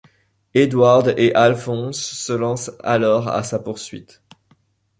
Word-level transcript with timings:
Edward 0.55 1.09
et 1.15 1.31
Alphonse 1.35 1.99
se 2.01 2.33
lancent 2.33 2.71
alors 2.81 3.27
à 3.27 3.43
sa 3.43 3.59
poursuite. 3.59 4.23